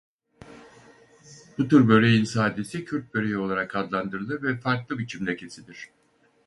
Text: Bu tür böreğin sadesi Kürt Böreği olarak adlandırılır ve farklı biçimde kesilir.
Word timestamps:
Bu 1.57 1.67
tür 1.67 1.87
böreğin 1.87 2.23
sadesi 2.23 2.85
Kürt 2.85 3.13
Böreği 3.13 3.37
olarak 3.37 3.75
adlandırılır 3.75 4.43
ve 4.43 4.59
farklı 4.59 4.99
biçimde 4.99 5.35
kesilir. 5.35 5.89